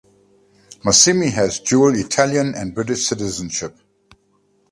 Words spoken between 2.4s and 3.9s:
and British citizenship.